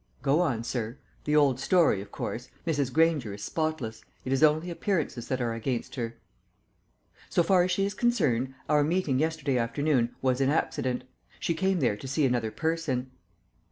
[0.23, 0.97] "Go on, sir.
[1.25, 2.91] The old story, of course Mrs.
[2.91, 6.15] Granger is spotless; it is only appearances that are against her."
[7.29, 11.03] "So far as she is concerned, our meeting yesterday afternoon was an accident.
[11.39, 13.11] She came there to see another person."